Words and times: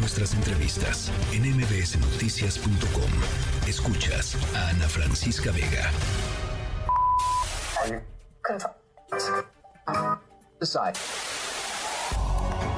nuestras 0.00 0.34
entrevistas 0.34 1.12
en 1.32 1.42
mbsnoticias.com. 1.56 3.10
Escuchas 3.68 4.36
a 4.56 4.70
Ana 4.70 4.88
Francisca 4.88 5.52
Vega. 5.52 5.90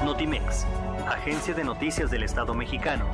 Notimex, 0.03 0.65
agencia 1.07 1.53
de 1.53 1.63
noticias 1.63 2.11
del 2.11 2.23
Estado 2.23 2.53
mexicano, 2.53 3.05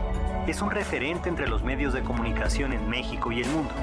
es 0.47 0.61
un 0.61 0.71
referente 0.71 1.29
entre 1.29 1.47
los 1.47 1.63
medios 1.63 1.93
de 1.93 2.01
comunicación 2.01 2.73
en 2.73 2.89
México 2.89 3.31
y 3.31 3.41
el 3.41 3.47
mundo 3.49 3.73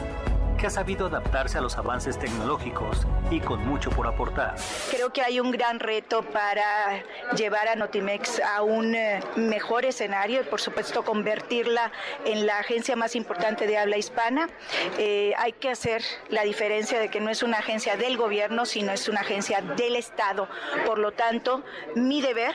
que 0.56 0.66
ha 0.66 0.70
sabido 0.70 1.06
adaptarse 1.06 1.58
a 1.58 1.60
los 1.60 1.76
avances 1.76 2.18
tecnológicos 2.18 3.06
y 3.30 3.40
con 3.40 3.64
mucho 3.66 3.90
por 3.90 4.06
aportar. 4.06 4.56
Creo 4.90 5.12
que 5.12 5.22
hay 5.22 5.40
un 5.40 5.50
gran 5.50 5.80
reto 5.80 6.22
para 6.22 7.02
llevar 7.36 7.68
a 7.68 7.76
Notimex 7.76 8.40
a 8.40 8.62
un 8.62 8.94
eh, 8.94 9.20
mejor 9.36 9.84
escenario 9.84 10.40
y 10.40 10.44
por 10.44 10.60
supuesto 10.60 11.04
convertirla 11.04 11.92
en 12.24 12.46
la 12.46 12.58
agencia 12.58 12.96
más 12.96 13.16
importante 13.16 13.66
de 13.66 13.78
habla 13.78 13.98
hispana. 13.98 14.48
Eh, 14.98 15.32
hay 15.38 15.52
que 15.52 15.70
hacer 15.70 16.02
la 16.28 16.42
diferencia 16.42 16.98
de 16.98 17.08
que 17.08 17.20
no 17.20 17.30
es 17.30 17.42
una 17.42 17.58
agencia 17.58 17.96
del 17.96 18.16
gobierno, 18.16 18.64
sino 18.64 18.92
es 18.92 19.08
una 19.08 19.20
agencia 19.20 19.60
del 19.60 19.96
Estado. 19.96 20.48
Por 20.86 20.98
lo 20.98 21.12
tanto, 21.12 21.62
mi 21.94 22.22
deber 22.22 22.54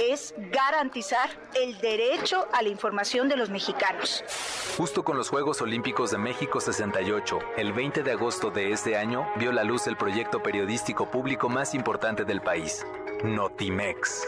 es 0.00 0.34
garantizar 0.38 1.30
el 1.54 1.78
derecho 1.80 2.46
a 2.52 2.62
la 2.62 2.68
información 2.68 3.28
de 3.28 3.36
los 3.36 3.50
mexicanos. 3.50 4.24
Justo 4.76 5.04
con 5.04 5.16
los 5.16 5.28
Juegos 5.28 5.60
Olímpicos 5.60 6.10
de 6.10 6.18
México 6.18 6.60
68, 6.60 7.39
el 7.56 7.72
20 7.72 8.02
de 8.02 8.12
agosto 8.12 8.50
de 8.50 8.72
este 8.72 8.96
año 8.96 9.26
vio 9.36 9.52
la 9.52 9.64
luz 9.64 9.86
el 9.86 9.96
proyecto 9.96 10.42
periodístico 10.42 11.10
público 11.10 11.48
más 11.48 11.74
importante 11.74 12.24
del 12.24 12.40
país, 12.40 12.86
Notimex. 13.24 14.26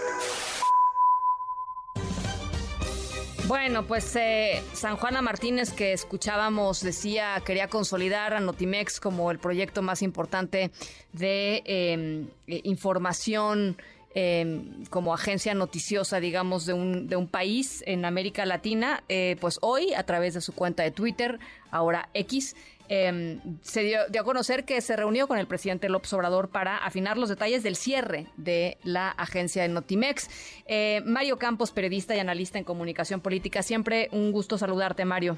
Bueno, 3.47 3.85
pues 3.85 4.15
eh, 4.17 4.63
San 4.73 4.97
Juana 4.97 5.21
Martínez 5.21 5.73
que 5.73 5.93
escuchábamos 5.93 6.81
decía 6.81 7.43
quería 7.45 7.69
consolidar 7.69 8.35
a 8.35 8.41
Notimex 8.41 9.01
como 9.01 9.31
el 9.31 9.39
proyecto 9.39 9.83
más 9.83 10.03
importante 10.03 10.71
de 11.13 11.63
eh, 11.67 12.27
información 12.65 13.77
Em, 14.15 14.85
como 14.91 15.15
agencia 15.15 15.55
noticiosa, 15.55 16.21
digamos, 16.21 16.67
de 16.67 16.75
un, 16.75 17.09
de 17.09 17.17
un 17.17 17.29
país 17.29 17.83
en 17.87 18.05
América 18.05 18.45
Latina, 18.45 19.03
eh, 19.09 19.37
pues 19.41 19.59
hoy, 19.63 19.95
a 19.95 20.05
través 20.05 20.35
de 20.35 20.43
su 20.43 20.53
cuenta 20.53 20.83
de 20.83 20.91
Twitter, 20.91 21.39
ahora 21.71 22.11
X, 22.13 22.55
em, 22.89 23.41
se 23.61 23.83
dio, 23.83 23.99
a 24.01 24.25
conocer 24.25 24.65
que 24.65 24.81
se 24.81 24.97
reunió 24.97 25.29
con 25.29 25.39
el 25.39 25.47
presidente 25.47 25.89
López 25.89 26.13
Obrador 26.13 26.51
para 26.51 26.79
afinar 26.79 27.17
los 27.17 27.29
detalles 27.29 27.63
del 27.63 27.77
cierre 27.77 28.27
de 28.37 28.79
la 28.85 29.11
agencia 29.11 29.63
de 29.63 29.69
Notimex. 29.69 30.29
Eh, 30.67 31.03
Mario 31.05 31.39
Campos, 31.39 31.73
periodista 31.73 32.17
y 32.17 32.19
analista 32.19 32.59
en 32.59 32.65
comunicación 32.65 33.21
política, 33.21 33.63
siempre 33.63 34.09
un 34.13 34.33
gusto 34.33 34.59
saludarte, 34.59 35.05
Mario. 35.05 35.37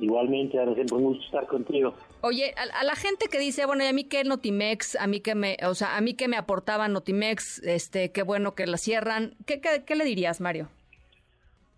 Igualmente, 0.00 0.58
Ana, 0.58 0.74
siempre 0.74 0.96
un 0.96 1.04
gusto 1.04 1.24
estar 1.24 1.46
contigo. 1.46 1.92
Oye, 2.20 2.54
a, 2.56 2.84
la 2.84 2.94
gente 2.94 3.26
que 3.30 3.38
dice, 3.38 3.66
bueno, 3.66 3.82
¿y 3.82 3.88
a 3.88 3.92
mí 3.92 4.04
qué 4.04 4.22
Notimex? 4.22 4.96
A 4.96 5.06
mí 5.06 5.20
que 5.20 5.34
me, 5.34 5.56
o 5.66 5.74
sea, 5.74 5.96
a 5.96 6.00
mí 6.00 6.14
que 6.14 6.28
me 6.28 6.36
aportaba 6.36 6.86
Notimex, 6.88 7.62
este, 7.64 8.12
qué 8.12 8.22
bueno 8.22 8.54
que 8.54 8.66
la 8.66 8.76
cierran. 8.76 9.34
¿Qué, 9.46 9.60
qué, 9.60 9.96
le 9.96 10.04
dirías, 10.04 10.40
Mario? 10.40 10.68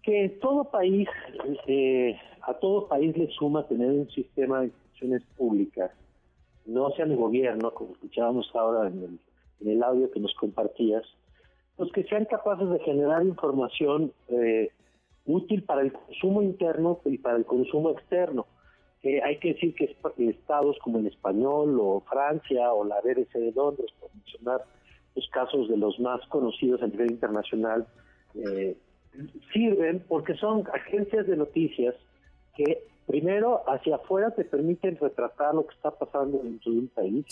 Que 0.03 0.37
todo 0.41 0.71
país, 0.71 1.09
eh, 1.67 2.19
a 2.43 2.55
todo 2.55 2.89
país 2.89 3.17
le 3.17 3.29
suma 3.33 3.67
tener 3.67 3.91
un 3.91 4.09
sistema 4.11 4.61
de 4.61 4.67
instituciones 4.67 5.23
públicas, 5.37 5.91
no 6.67 6.91
sea 6.91 7.05
el 7.05 7.17
gobierno, 7.17 7.73
como 7.73 7.93
escuchábamos 7.93 8.51
ahora 8.55 8.89
en 8.89 9.19
el, 9.67 9.83
audio 9.83 10.11
que 10.11 10.21
nos 10.21 10.35
compartías, 10.35 11.05
pues 11.77 11.91
que 11.93 12.05
sean 12.05 12.25
capaces 12.27 12.69
de 12.69 12.79
generar 12.81 13.25
información 13.25 14.13
eh, 14.29 14.71
útil 15.27 15.63
para 15.65 15.83
el 15.83 15.93
consumo 15.93 16.43
interno 16.43 17.01
y 17.05 17.19
para 17.19 17.37
el 17.37 17.45
consumo 17.45 17.91
externo. 17.91 18.47
Hay 19.03 19.39
que 19.39 19.55
decir 19.55 19.75
que 19.75 19.97
estados 20.29 20.77
como 20.85 20.99
el 20.99 21.07
español 21.07 21.79
o 21.81 22.01
Francia 22.01 22.71
o 22.75 22.85
la 22.85 23.01
BBC 23.01 23.33
de 23.33 23.53
Londres, 23.53 23.91
por 23.99 24.15
mencionar 24.15 24.65
los 25.15 25.27
casos 25.31 25.69
de 25.71 25.79
los 25.79 25.99
más 26.01 26.21
conocidos 26.29 26.83
a 26.83 26.87
nivel 26.87 27.11
internacional, 27.11 27.87
eh, 28.35 28.77
sirven 29.53 30.05
porque 30.07 30.35
son 30.35 30.65
agencias 30.73 31.27
de 31.27 31.37
noticias 31.37 31.95
que 32.57 32.85
primero 33.07 33.63
hacia 33.69 33.97
afuera 33.97 34.31
te 34.31 34.45
permiten 34.45 34.97
retratar 34.97 35.55
lo 35.55 35.67
que 35.67 35.75
está 35.75 35.91
pasando 35.91 36.39
dentro 36.39 36.73
de 36.73 36.79
un 36.79 36.89
país, 36.89 37.27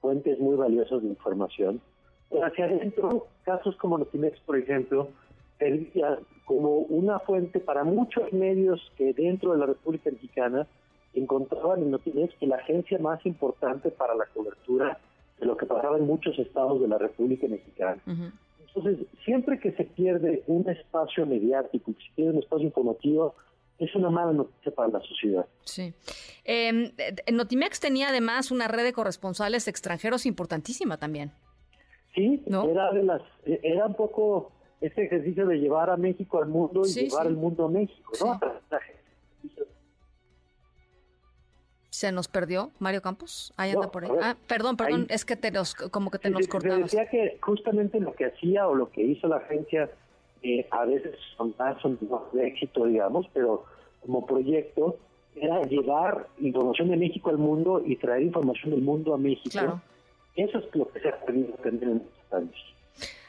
fuentes 0.00 0.38
muy 0.38 0.56
valiosas 0.56 1.02
de 1.02 1.08
información, 1.08 1.80
pero 2.30 2.44
hacia 2.46 2.66
adentro, 2.66 3.26
casos 3.44 3.76
como 3.76 3.98
Notimex, 3.98 4.38
por 4.40 4.56
ejemplo, 4.56 5.08
servía 5.58 6.18
como 6.44 6.78
una 6.78 7.18
fuente 7.18 7.60
para 7.60 7.84
muchos 7.84 8.32
medios 8.32 8.80
que 8.96 9.12
dentro 9.12 9.52
de 9.52 9.58
la 9.58 9.66
República 9.66 10.10
Mexicana 10.10 10.66
encontraban 11.14 11.82
en 11.82 11.90
Notimex 11.90 12.34
que 12.38 12.46
la 12.46 12.56
agencia 12.56 12.98
más 12.98 13.24
importante 13.26 13.90
para 13.90 14.14
la 14.14 14.26
cobertura 14.26 14.98
de 15.40 15.46
lo 15.46 15.56
que 15.56 15.66
pasaba 15.66 15.98
en 15.98 16.06
muchos 16.06 16.38
estados 16.38 16.80
de 16.80 16.88
la 16.88 16.98
República 16.98 17.46
Mexicana. 17.48 18.00
Entonces, 18.66 19.06
siempre 19.24 19.58
que 19.58 19.72
se 19.72 19.84
pierde 19.84 20.42
un 20.46 20.68
espacio 20.68 21.26
mediático, 21.26 21.92
que 21.92 22.02
se 22.02 22.12
pierde 22.14 22.32
un 22.32 22.38
espacio 22.38 22.66
informativo, 22.66 23.34
es 23.78 23.94
una 23.94 24.10
mala 24.10 24.32
noticia 24.32 24.72
para 24.72 24.88
la 24.88 25.00
sociedad. 25.00 25.46
Sí. 25.64 25.94
Eh, 26.44 26.92
Notimex 27.32 27.80
tenía 27.80 28.08
además 28.08 28.50
una 28.50 28.68
red 28.68 28.84
de 28.84 28.92
corresponsales 28.92 29.68
extranjeros 29.68 30.26
importantísima 30.26 30.96
también. 30.96 31.32
Sí, 32.14 32.42
era, 32.46 32.90
de 32.92 33.02
las, 33.04 33.22
era 33.44 33.86
un 33.86 33.94
poco 33.94 34.50
este 34.80 35.04
ejercicio 35.04 35.46
de 35.46 35.56
llevar 35.56 35.90
a 35.90 35.96
México 35.96 36.38
al 36.38 36.48
mundo 36.48 36.82
y 36.84 36.92
llevar 36.92 37.26
el 37.26 37.36
mundo 37.36 37.66
a 37.66 37.70
México, 37.70 38.12
¿no? 38.20 38.40
Se 41.90 42.12
nos 42.12 42.28
perdió 42.28 42.70
Mario 42.78 43.02
Campos. 43.02 43.52
Ahí 43.56 43.72
anda 43.72 43.90
por 43.90 44.04
ahí. 44.04 44.10
Ah, 44.22 44.36
perdón, 44.46 44.76
perdón, 44.76 45.06
es 45.10 45.24
que 45.24 45.36
te 45.36 45.50
nos, 45.50 45.74
como 45.74 46.10
que 46.10 46.18
te 46.18 46.30
nos 46.30 46.46
cortamos. 46.46 46.92
decía 46.92 47.08
que 47.08 47.38
justamente 47.40 47.98
lo 47.98 48.12
que 48.14 48.26
hacía 48.26 48.68
o 48.68 48.74
lo 48.74 48.90
que 48.90 49.02
hizo 49.02 49.26
la 49.26 49.38
agencia, 49.38 49.90
eh, 50.42 50.66
a 50.70 50.84
veces 50.84 51.16
son 51.36 51.54
más 51.58 51.80
son 51.80 51.98
de 52.32 52.46
éxito, 52.46 52.86
digamos, 52.86 53.26
pero 53.32 53.64
como 54.00 54.26
proyecto 54.26 54.96
era 55.34 55.62
llevar 55.62 56.26
información 56.38 56.88
de 56.88 56.96
México 56.96 57.30
al 57.30 57.38
mundo 57.38 57.82
y 57.84 57.96
traer 57.96 58.22
información 58.22 58.70
del 58.70 58.82
mundo 58.82 59.14
a 59.14 59.18
México. 59.18 59.50
Claro. 59.50 59.80
Eso 60.36 60.58
es 60.58 60.74
lo 60.74 60.88
que 60.88 61.00
se 61.00 61.08
ha 61.08 61.20
perdido 61.20 61.52
tener 61.54 61.82
en 61.82 61.96
estos 61.96 62.32
años. 62.32 62.74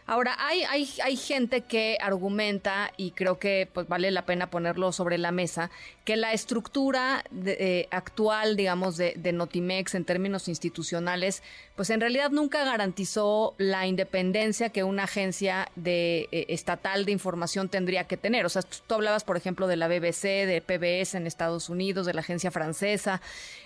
Ahora, 0.10 0.36
hay, 0.40 0.64
hay, 0.64 0.90
hay 1.04 1.16
gente 1.16 1.62
que 1.62 2.00
argumenta, 2.02 2.92
y 2.98 3.12
creo 3.12 3.38
que 3.38 3.70
pues, 3.72 3.88
vale 3.88 4.10
la 4.10 4.26
pena 4.26 4.50
ponerlo 4.50 4.92
sobre 4.92 5.20
la 5.20 5.32
mesa, 5.32 5.70
que 6.10 6.18
la 6.18 6.34
estructura 6.34 7.24
eh, 7.46 7.88
actual, 7.92 8.56
digamos, 8.56 8.98
de, 8.98 9.32
Notimex 9.32 9.94
en 9.94 10.06
términos 10.06 10.48
institucionales, 10.48 11.44
pues 11.76 11.92
en 11.92 12.02
realidad 12.02 12.32
nunca 12.32 12.66
garantizó 12.66 13.54
la 13.60 13.86
independencia 13.86 14.70
que 14.70 14.84
una 14.84 15.04
agencia 15.04 15.70
de, 15.76 16.28
eh, 16.32 16.48
estatal 16.50 17.06
de 17.06 17.12
información 17.12 17.70
tendría 17.70 18.06
que 18.06 18.18
tener. 18.18 18.48
O 18.48 18.50
sea, 18.50 18.64
tú 18.64 18.96
hablabas, 18.96 19.24
por 19.24 19.38
ejemplo, 19.38 19.68
de 19.68 19.76
la 19.76 19.88
BBC, 19.88 20.48
de 20.48 20.64
PBS 20.66 21.14
en 21.14 21.28
Estados 21.28 21.70
Unidos, 21.70 22.08
de 22.08 22.16
la 22.16 22.22
agencia 22.22 22.50
francesa, 22.50 23.22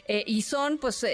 eh, 0.10 0.26
y 0.28 0.42
son, 0.42 0.80
pues, 0.80 1.06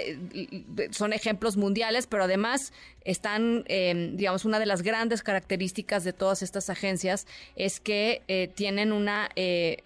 son 0.90 1.12
ejemplos 1.12 1.56
mundiales, 1.56 2.08
pero 2.08 2.24
además 2.24 2.72
están, 3.04 3.64
digamos, 3.64 4.44
una 4.44 4.58
de 4.58 4.66
las 4.66 4.82
grandes 4.82 5.19
características 5.22 6.04
de 6.04 6.12
todas 6.12 6.42
estas 6.42 6.70
agencias 6.70 7.26
es 7.56 7.80
que 7.80 8.22
eh, 8.28 8.48
tienen 8.54 8.92
una, 8.92 9.28
eh, 9.36 9.78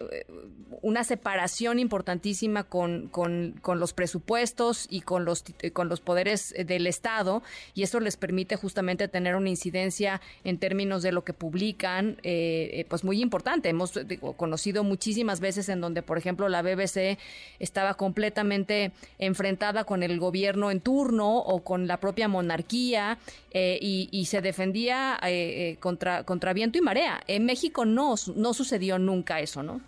una 0.81 1.03
separación 1.03 1.79
importantísima 1.79 2.63
con, 2.63 3.07
con, 3.09 3.53
los 3.79 3.93
presupuestos 3.93 4.87
y 4.89 5.01
con 5.01 5.25
los, 5.25 5.43
con 5.73 5.89
los 5.89 6.01
poderes 6.01 6.53
del 6.57 6.87
Estado 6.87 7.43
y 7.73 7.83
eso 7.83 7.99
les 7.99 8.17
permite 8.17 8.55
justamente 8.55 9.07
tener 9.07 9.35
una 9.35 9.49
incidencia 9.49 10.21
en 10.43 10.57
términos 10.57 11.03
de 11.03 11.11
lo 11.11 11.23
que 11.23 11.33
publican, 11.33 12.17
eh, 12.23 12.85
pues 12.89 13.03
muy 13.03 13.21
importante. 13.21 13.69
Hemos 13.69 13.93
conocido 14.37 14.83
muchísimas 14.83 15.39
veces 15.39 15.69
en 15.69 15.81
donde, 15.81 16.01
por 16.01 16.17
ejemplo, 16.17 16.49
la 16.49 16.61
BBC 16.61 17.17
estaba 17.59 17.95
completamente 17.95 18.91
enfrentada 19.19 19.83
con 19.83 20.03
el 20.03 20.19
gobierno 20.19 20.71
en 20.71 20.81
turno 20.81 21.37
o 21.37 21.63
con 21.63 21.87
la 21.87 21.99
propia 21.99 22.27
monarquía 22.27 23.17
y, 23.53 24.09
y, 24.11 24.25
se 24.25 24.41
defendía 24.41 25.17
eh, 25.29 25.69
eh, 25.69 25.77
contra, 25.77 26.23
contra 26.23 26.53
viento 26.53 26.77
y 26.77 26.81
marea. 26.81 27.21
En 27.27 27.45
México 27.45 27.85
no, 27.85 28.15
no 28.35 28.53
sucedió 28.53 28.99
nunca 28.99 29.39
eso, 29.39 29.63
¿no? 29.63 29.81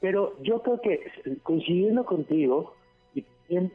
Pero 0.00 0.36
yo 0.42 0.62
creo 0.62 0.80
que 0.80 1.00
coincidiendo 1.42 2.04
contigo 2.04 2.74
y 3.14 3.24
en 3.48 3.70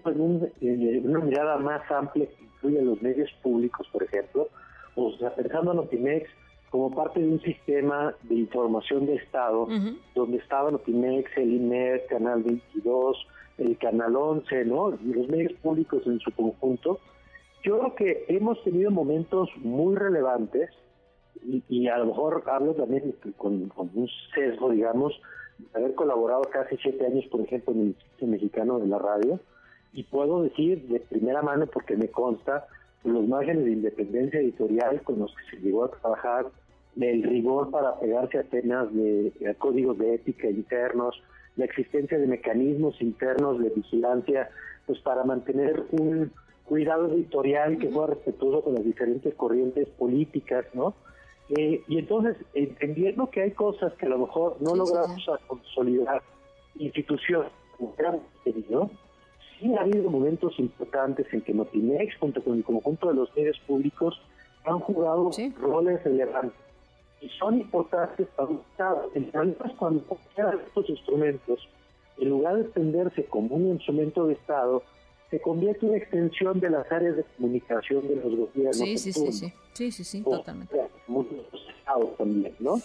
eh, 0.62 1.02
una 1.04 1.20
mirada 1.20 1.58
más 1.58 1.90
amplia 1.90 2.26
que 2.26 2.44
incluye 2.44 2.82
los 2.82 3.02
medios 3.02 3.32
públicos, 3.42 3.88
por 3.92 4.04
ejemplo, 4.04 4.50
o 4.96 5.12
sea, 5.18 5.34
pensando 5.36 5.72
en 5.72 5.78
Notimex 5.78 6.30
como 6.70 6.94
parte 6.94 7.22
de 7.22 7.28
un 7.30 7.42
sistema 7.42 8.14
de 8.24 8.36
información 8.36 9.06
de 9.06 9.16
Estado, 9.16 9.68
donde 10.16 10.38
estaba 10.38 10.70
Notimex, 10.70 11.32
el 11.38 11.54
INER, 11.54 12.06
Canal 12.08 12.44
22, 12.44 13.26
el 13.58 13.78
Canal 13.78 14.16
11, 14.16 14.66
¿no? 14.66 14.94
Y 15.02 15.14
los 15.14 15.30
medios 15.30 15.54
públicos 15.62 16.04
en 16.06 16.20
su 16.20 16.32
conjunto, 16.32 17.00
yo 17.64 17.80
creo 17.80 17.96
que 17.96 18.26
hemos 18.28 18.62
tenido 18.64 18.92
momentos 18.92 19.50
muy 19.58 19.96
relevantes 19.96 20.70
y, 21.44 21.88
a 21.88 21.98
lo 21.98 22.08
mejor 22.08 22.44
hablo 22.48 22.74
también 22.74 23.16
con, 23.38 23.72
un 23.78 24.10
sesgo, 24.34 24.72
digamos, 24.72 25.14
de 25.58 25.80
haber 25.80 25.96
colaborado 25.96 26.44
casi 26.44 26.78
siete 26.78 27.06
años, 27.06 27.26
por 27.32 27.42
ejemplo, 27.42 27.74
en 27.74 27.82
el 27.82 27.88
Instituto 27.88 28.28
Mexicano 28.28 28.80
de 28.80 28.88
la 28.88 29.00
Radio, 29.00 29.40
y 29.94 30.04
puedo 30.04 30.44
decir 30.44 30.88
de 30.88 31.00
primera 31.00 31.42
mano, 31.42 31.68
porque 31.68 31.96
me 31.96 32.10
consta, 32.10 32.68
los 33.04 33.28
márgenes 33.28 33.66
de 33.66 33.72
independencia 33.72 34.40
editorial 34.40 35.02
con 35.04 35.20
los 35.20 35.34
que 35.36 35.56
se 35.58 35.64
llegó 35.64 35.86
a 35.86 35.92
trabajar, 35.92 36.48
el 37.00 37.24
rigor 37.24 37.70
para 37.70 38.00
pegarse 38.00 38.40
a 38.40 38.44
temas 38.44 38.94
de 38.94 39.32
códigos 39.60 39.98
de 39.98 40.16
ética 40.16 40.50
internos, 40.50 41.22
la 41.56 41.66
existencia 41.66 42.18
de 42.18 42.28
mecanismos 42.28 43.02
internos 43.02 43.60
de 43.60 43.70
vigilancia, 43.70 44.50
pues 44.86 45.00
para 45.00 45.24
mantener 45.24 45.86
un 45.92 46.32
cuidado 46.66 47.12
editorial 47.14 47.78
que 47.78 47.90
fuera 47.90 48.14
respetuoso 48.14 48.64
con 48.64 48.76
las 48.76 48.84
diferentes 48.84 49.34
corrientes 49.36 49.88
políticas, 49.90 50.66
¿no? 50.74 50.96
Eh, 51.50 51.84
y 51.88 51.98
entonces, 51.98 52.36
entendiendo 52.54 53.30
que 53.30 53.42
hay 53.42 53.52
cosas 53.52 53.94
que 53.94 54.06
a 54.06 54.10
lo 54.10 54.20
mejor 54.20 54.58
no 54.60 54.76
logramos 54.76 55.26
consolidar 55.48 56.22
instituciones 56.76 57.52
como 57.78 57.92
hubiéramos 57.92 58.22
querido, 58.44 58.90
sí 59.60 59.74
ha 59.76 59.82
habido 59.82 60.10
momentos 60.10 60.58
importantes 60.60 61.26
en 61.32 61.42
que 61.42 61.54
Notimex, 61.54 62.18
junto 62.18 62.44
con 62.44 62.58
el 62.58 62.64
conjunto 62.64 63.08
de 63.10 63.16
los 63.16 63.36
medios 63.36 63.60
públicos, 63.60 64.20
han 64.66 64.80
jugado 64.80 65.32
roles 65.62 66.04
relevantes 66.04 66.60
y 67.22 67.30
son 67.30 67.60
importantes 67.62 68.28
para 68.36 68.50
un 68.50 68.62
Estado. 68.72 69.10
El 69.16 69.26
problema 69.26 69.66
es 69.66 69.74
cuando 69.74 70.04
estos 70.68 70.90
instrumentos, 70.90 71.68
en 72.18 72.30
lugar 72.30 72.56
de 72.56 72.62
extenderse 72.64 73.26
como 73.26 73.56
un 73.56 73.68
instrumento 73.68 74.28
de 74.28 74.34
Estado, 74.34 74.84
se 75.30 75.42
convierte 75.42 75.86
en 75.86 75.90
una 75.90 75.98
extensión 75.98 76.60
de 76.60 76.70
las 76.70 76.90
áreas 76.92 77.18
de 77.18 77.24
comunicación 77.36 78.08
de 78.08 78.16
los 78.16 78.36
gobiernos. 78.36 78.78
Sí, 78.78 78.98
sí, 78.98 79.12
sí, 79.14 79.92
sí, 79.92 80.04
sí, 80.04 80.22
totalmente. 80.22 80.76
Muchos 81.08 81.46
estados 81.78 82.16
también, 82.18 82.54
¿no? 82.60 82.76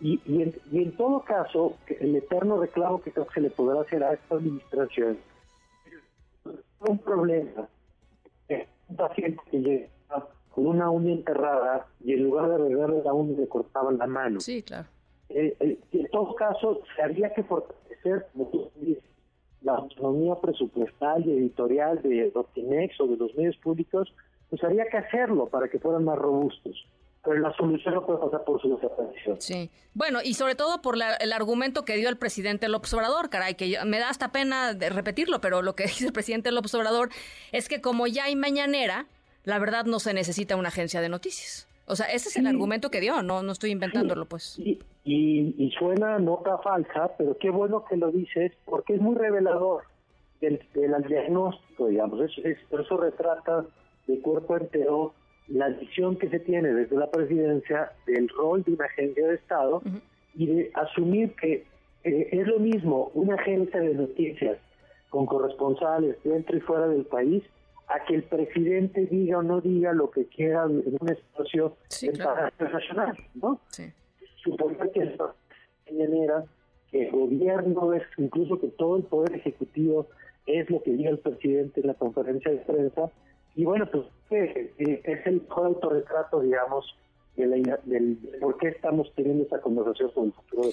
Y, 0.00 0.20
y, 0.26 0.42
en, 0.42 0.54
y 0.70 0.82
en 0.82 0.96
todo 0.96 1.20
caso, 1.20 1.76
el 2.00 2.16
eterno 2.16 2.60
reclamo 2.60 3.00
que 3.02 3.12
creo 3.12 3.26
que 3.26 3.34
se 3.34 3.40
le 3.40 3.50
podrá 3.50 3.80
hacer 3.80 4.02
a 4.04 4.12
esta 4.12 4.34
administración 4.34 5.18
un 6.80 6.98
problema. 6.98 7.68
Un 8.88 8.96
paciente 8.96 9.42
que 9.50 9.58
llega 9.58 9.88
con 10.50 10.66
una 10.66 10.90
uña 10.90 11.12
enterrada 11.12 11.86
y 12.04 12.12
en 12.12 12.22
lugar 12.22 12.48
de 12.48 12.54
arreglarle 12.54 13.02
la 13.02 13.12
uña 13.12 13.36
le 13.36 13.48
cortaban 13.48 13.98
la 13.98 14.06
mano. 14.06 14.40
Sí, 14.40 14.62
claro. 14.62 14.86
Eh, 15.28 15.56
eh, 15.58 15.78
en 15.92 16.08
todo 16.10 16.34
caso, 16.36 16.82
se 16.94 17.02
habría 17.02 17.34
que 17.34 17.42
fortalecer, 17.42 18.26
la 19.62 19.74
autonomía 19.74 20.36
presupuestal 20.36 21.26
y 21.26 21.32
editorial 21.32 22.00
de 22.00 22.30
Optimex 22.32 23.00
o 23.00 23.08
de 23.08 23.16
los 23.16 23.34
medios 23.34 23.56
públicos, 23.56 24.14
pues 24.48 24.62
habría 24.62 24.86
que 24.88 24.98
hacerlo 24.98 25.46
para 25.46 25.68
que 25.68 25.80
fueran 25.80 26.04
más 26.04 26.16
robustos. 26.16 26.86
Pero 27.26 27.40
la 27.40 27.52
solución 27.56 27.94
no 27.94 28.06
puede 28.06 28.20
pasar 28.20 28.44
por 28.44 28.62
su 28.62 28.76
desaparición. 28.76 29.40
Sí. 29.40 29.68
Bueno, 29.94 30.20
y 30.22 30.34
sobre 30.34 30.54
todo 30.54 30.80
por 30.80 30.96
el 30.96 31.32
argumento 31.32 31.84
que 31.84 31.96
dio 31.96 32.08
el 32.08 32.16
presidente 32.16 32.68
López 32.68 32.94
Obrador, 32.94 33.30
caray, 33.30 33.56
que 33.56 33.76
me 33.84 33.98
da 33.98 34.10
hasta 34.10 34.30
pena 34.30 34.74
de 34.74 34.90
repetirlo, 34.90 35.40
pero 35.40 35.60
lo 35.60 35.74
que 35.74 35.82
dice 35.88 36.06
el 36.06 36.12
presidente 36.12 36.52
López 36.52 36.72
Obrador 36.76 37.08
es 37.50 37.68
que 37.68 37.80
como 37.80 38.06
ya 38.06 38.24
hay 38.24 38.36
mañanera, 38.36 39.06
la 39.44 39.58
verdad 39.58 39.86
no 39.86 39.98
se 39.98 40.14
necesita 40.14 40.54
una 40.54 40.68
agencia 40.68 41.00
de 41.00 41.08
noticias. 41.08 41.68
O 41.88 41.96
sea, 41.96 42.06
ese 42.06 42.28
es 42.28 42.36
el 42.36 42.46
argumento 42.46 42.90
que 42.90 43.00
dio, 43.00 43.22
no 43.22 43.42
no 43.42 43.52
estoy 43.52 43.70
inventándolo, 43.70 44.26
pues. 44.26 44.58
Y, 44.58 44.80
y, 45.04 45.70
suena 45.78 46.18
nota 46.18 46.58
falsa, 46.58 47.12
pero 47.16 47.36
qué 47.38 47.50
bueno 47.50 47.84
que 47.84 47.96
lo 47.96 48.10
dices, 48.10 48.52
porque 48.64 48.94
es 48.94 49.00
muy 49.00 49.14
revelador 49.14 49.84
del, 50.40 50.60
del 50.74 51.02
diagnóstico, 51.06 51.86
digamos. 51.86 52.20
Eso, 52.20 52.40
eso 52.44 52.96
retrata 52.96 53.64
de 54.08 54.20
cuerpo 54.20 54.56
entero 54.56 55.14
la 55.48 55.68
visión 55.68 56.16
que 56.16 56.28
se 56.28 56.40
tiene 56.40 56.72
desde 56.72 56.96
la 56.96 57.10
presidencia 57.10 57.92
del 58.06 58.28
rol 58.28 58.62
de 58.64 58.72
una 58.72 58.86
agencia 58.86 59.26
de 59.26 59.34
Estado 59.34 59.82
y 60.34 60.46
de 60.46 60.70
asumir 60.74 61.34
que 61.36 61.64
eh, 62.04 62.28
es 62.32 62.46
lo 62.46 62.58
mismo 62.58 63.10
una 63.14 63.34
agencia 63.34 63.80
de 63.80 63.94
noticias 63.94 64.58
con 65.10 65.26
corresponsales 65.26 66.16
dentro 66.24 66.56
y 66.56 66.60
fuera 66.60 66.88
del 66.88 67.04
país 67.04 67.42
a 67.88 68.04
que 68.04 68.16
el 68.16 68.24
presidente 68.24 69.06
diga 69.06 69.38
o 69.38 69.42
no 69.42 69.60
diga 69.60 69.92
lo 69.92 70.10
que 70.10 70.26
quiera 70.26 70.64
en 70.64 70.96
un 71.00 71.08
espacio 71.08 71.76
internacional, 72.02 73.16
¿no? 73.34 73.60
Sí. 73.68 73.84
Suponer 74.42 74.90
que 74.90 75.02
es 75.02 75.12
que 76.90 77.02
el 77.02 77.10
gobierno 77.12 77.92
es, 77.92 78.02
incluso 78.18 78.60
que 78.60 78.68
todo 78.68 78.96
el 78.96 79.04
poder 79.04 79.36
ejecutivo 79.36 80.08
es 80.46 80.68
lo 80.70 80.82
que 80.82 80.92
diga 80.92 81.10
el 81.10 81.18
presidente 81.18 81.80
en 81.80 81.88
la 81.88 81.94
conferencia 81.94 82.50
de 82.50 82.58
prensa, 82.58 83.10
y 83.56 83.64
bueno, 83.64 83.86
pues 83.90 84.04
eh, 84.30 85.02
es 85.04 85.26
el 85.26 85.42
mejor 85.42 85.66
autorretrato, 85.66 86.40
digamos, 86.40 86.94
del 87.36 88.18
por 88.40 88.56
qué 88.58 88.68
estamos 88.68 89.12
teniendo 89.14 89.44
esta 89.44 89.60
conversación 89.60 90.12
sobre 90.12 90.28
el 90.28 90.32
futuro 90.32 90.70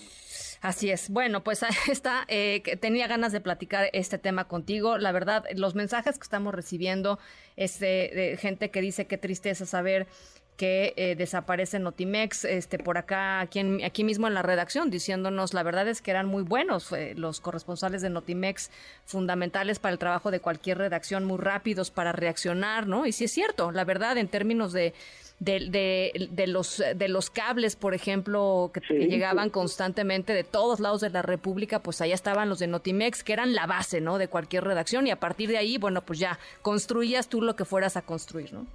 Así 0.62 0.90
es. 0.90 1.10
Bueno, 1.10 1.44
pues 1.44 1.62
está. 1.92 2.24
Eh, 2.30 2.62
tenía 2.80 3.08
ganas 3.08 3.34
de 3.34 3.42
platicar 3.42 3.90
este 3.92 4.18
tema 4.18 4.48
contigo. 4.48 4.98
La 4.98 5.12
verdad, 5.12 5.44
los 5.56 5.76
mensajes 5.76 6.18
que 6.18 6.24
estamos 6.24 6.56
recibiendo 6.56 7.20
es 7.58 7.80
de, 7.80 8.38
gente 8.40 8.72
que 8.72 8.80
dice 8.80 9.06
qué 9.06 9.18
tristeza 9.18 9.66
saber 9.66 10.08
que 10.58 10.94
eh, 10.98 11.16
desaparece 11.16 11.80
Notimex, 11.80 12.46
este, 12.46 12.78
por 12.78 12.98
acá, 12.98 13.40
aquí, 13.40 13.84
aquí 13.84 14.04
mismo 14.04 14.28
en 14.28 14.34
la 14.34 14.44
redacción, 14.44 14.90
diciéndonos, 14.92 15.54
la 15.54 15.64
verdad 15.64 15.88
es 15.88 16.02
que 16.02 16.12
eran 16.12 16.28
muy 16.28 16.44
buenos 16.44 16.92
eh, 16.92 17.14
los 17.16 17.40
corresponsales 17.40 18.02
de 18.02 18.10
Notimex, 18.10 18.70
fundamentales 19.06 19.80
para 19.80 19.94
el 19.94 20.00
trabajo 20.00 20.30
de 20.30 20.40
cualquier 20.40 20.78
redacción, 20.78 21.26
muy 21.26 21.40
rápidos 21.40 21.90
para 21.90 22.12
reaccionar, 22.12 22.88
¿no? 22.88 23.06
Y 23.06 23.12
sí 23.12 23.26
es 23.26 23.32
cierto, 23.32 23.72
la 23.72 23.84
verdad, 23.84 24.18
en 24.18 24.28
términos 24.28 24.74
de, 24.74 24.94
de, 25.40 26.30
de, 26.32 26.48
los, 26.48 26.84
de 26.96 27.08
los 27.08 27.30
cables, 27.32 27.76
por 27.76 27.96
ejemplo, 27.96 28.72
que, 28.74 29.08
llegaban 29.08 29.50
constantemente 29.50 30.34
de 30.34 30.44
todos 30.44 30.80
lados 30.80 31.02
de 31.02 31.10
la 31.10 31.24
República, 31.24 31.80
pues 31.80 32.00
allá 32.02 32.14
estaban 32.14 32.48
los 32.48 32.60
de 32.60 32.68
Notimex, 32.68 33.24
que 33.24 33.34
eran 33.34 33.56
la 33.56 33.66
base, 33.66 34.02
¿no? 34.02 34.20
De 34.20 34.28
cualquier 34.28 34.64
redacción 34.64 35.08
y 35.08 35.12
a 35.12 35.20
partir 35.20 35.50
de 35.50 35.58
ahí, 35.58 35.80
bueno, 35.80 36.02
pues 36.02 36.20
ya 36.20 36.38
construías 36.62 37.28
tú 37.28 37.42
lo 37.42 37.56
que 37.56 37.66
fueras 37.66 37.98
a 37.98 38.04
construir, 38.04 38.54
¿no? 38.54 38.68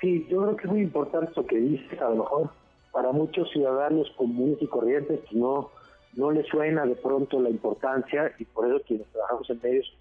Sí, 0.00 0.26
yo 0.28 0.42
creo 0.42 0.56
que 0.56 0.66
es 0.66 0.72
muy 0.72 0.82
importante 0.82 1.32
lo 1.34 1.46
que 1.46 1.56
dices, 1.56 2.00
a 2.00 2.10
lo 2.10 2.16
mejor 2.16 2.50
para 2.92 3.12
muchos 3.12 3.50
ciudadanos 3.50 4.10
comunes 4.16 4.58
y 4.60 4.66
corrientes 4.66 5.20
pues 5.20 5.32
no, 5.32 5.70
no 6.16 6.30
les 6.30 6.46
suena 6.46 6.86
de 6.86 6.94
pronto 6.96 7.40
la 7.40 7.50
importancia 7.50 8.32
y 8.38 8.44
por 8.44 8.66
eso 8.66 8.82
quienes 8.86 9.06
trabajamos 9.08 9.48
en 9.50 9.60
medios 9.62 9.96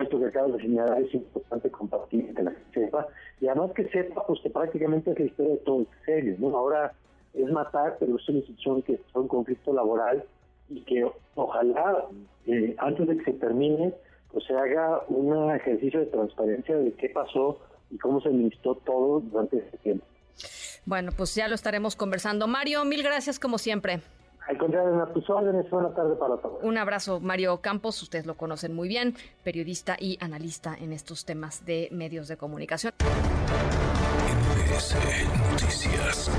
esto 0.00 0.18
que 0.18 0.26
acabas 0.26 0.52
de 0.54 0.62
señalar 0.62 1.00
es 1.00 1.14
importante 1.14 1.70
compartir 1.70 2.34
que 2.34 2.42
la 2.42 2.50
gente 2.50 2.86
sepa 2.86 3.06
y 3.40 3.46
además 3.46 3.70
que 3.72 3.88
sepa 3.88 4.26
pues 4.26 4.40
que 4.40 4.50
prácticamente 4.50 5.12
es 5.12 5.18
la 5.18 5.24
historia 5.26 5.52
de 5.52 5.58
todo 5.58 5.80
el 5.80 5.88
serio 6.04 6.36
¿no? 6.38 6.56
ahora 6.56 6.92
es 7.34 7.50
matar 7.50 7.96
pero 8.00 8.16
es 8.16 8.28
una 8.28 8.38
institución 8.38 8.82
que 8.82 8.94
está 8.94 9.20
en 9.20 9.28
conflicto 9.28 9.72
laboral 9.72 10.24
y 10.68 10.80
que 10.82 11.08
ojalá 11.36 12.04
eh, 12.46 12.74
antes 12.78 13.06
de 13.06 13.16
que 13.18 13.24
se 13.24 13.38
termine 13.38 13.94
pues 14.32 14.44
se 14.44 14.54
haga 14.54 15.02
un 15.08 15.54
ejercicio 15.54 16.00
de 16.00 16.06
transparencia 16.06 16.76
de 16.76 16.92
qué 16.92 17.08
pasó 17.10 17.58
y 17.90 17.98
cómo 17.98 18.20
se 18.20 18.28
administró 18.28 18.74
todo 18.76 19.20
durante 19.20 19.58
ese 19.58 19.76
tiempo. 19.78 20.04
Bueno, 20.84 21.12
pues 21.16 21.34
ya 21.34 21.48
lo 21.48 21.54
estaremos 21.54 21.96
conversando. 21.96 22.46
Mario, 22.46 22.84
mil 22.84 23.02
gracias 23.02 23.38
como 23.38 23.58
siempre. 23.58 24.00
Al 24.48 24.58
contrario, 24.58 25.02
a 25.02 25.12
tus 25.12 25.28
órdenes, 25.28 25.68
buena 25.70 25.92
tarde 25.92 26.14
para 26.14 26.36
todos. 26.36 26.62
Un 26.62 26.78
abrazo, 26.78 27.18
Mario 27.18 27.60
Campos, 27.60 28.00
ustedes 28.00 28.26
lo 28.26 28.36
conocen 28.36 28.72
muy 28.74 28.86
bien, 28.86 29.16
periodista 29.42 29.96
y 29.98 30.18
analista 30.20 30.76
en 30.78 30.92
estos 30.92 31.24
temas 31.24 31.66
de 31.66 31.88
medios 31.90 32.28
de 32.28 32.36
comunicación. 32.36 32.92
Noticias. 35.50 36.30